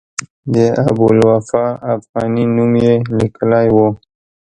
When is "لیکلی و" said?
3.19-3.77